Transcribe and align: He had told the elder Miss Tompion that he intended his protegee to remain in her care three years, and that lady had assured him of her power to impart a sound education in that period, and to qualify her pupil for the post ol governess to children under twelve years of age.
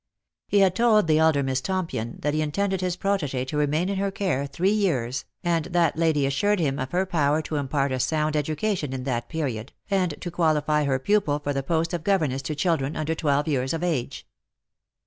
He 0.47 0.61
had 0.61 0.73
told 0.75 1.05
the 1.05 1.19
elder 1.19 1.43
Miss 1.43 1.61
Tompion 1.61 2.15
that 2.21 2.33
he 2.33 2.41
intended 2.41 2.81
his 2.81 2.97
protegee 2.97 3.45
to 3.45 3.55
remain 3.57 3.87
in 3.87 3.97
her 3.99 4.09
care 4.09 4.47
three 4.47 4.71
years, 4.71 5.25
and 5.43 5.65
that 5.65 5.95
lady 5.95 6.23
had 6.23 6.29
assured 6.33 6.59
him 6.59 6.79
of 6.79 6.89
her 6.89 7.05
power 7.05 7.39
to 7.43 7.57
impart 7.57 7.91
a 7.91 7.99
sound 7.99 8.35
education 8.35 8.93
in 8.93 9.03
that 9.03 9.29
period, 9.29 9.73
and 9.91 10.15
to 10.19 10.31
qualify 10.31 10.85
her 10.85 10.97
pupil 10.97 11.37
for 11.37 11.53
the 11.53 11.61
post 11.61 11.93
ol 11.93 11.99
governess 11.99 12.41
to 12.41 12.55
children 12.55 12.95
under 12.95 13.13
twelve 13.13 13.47
years 13.47 13.73
of 13.73 13.83
age. 13.83 14.25